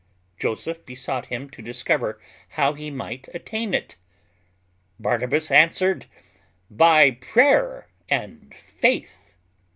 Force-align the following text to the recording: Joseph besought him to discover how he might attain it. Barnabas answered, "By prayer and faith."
Joseph 0.35 0.83
besought 0.83 1.27
him 1.27 1.47
to 1.51 1.61
discover 1.61 2.19
how 2.57 2.73
he 2.73 2.89
might 2.89 3.29
attain 3.35 3.71
it. 3.75 3.97
Barnabas 4.99 5.51
answered, 5.51 6.07
"By 6.71 7.11
prayer 7.11 7.87
and 8.09 8.51
faith." 8.55 9.35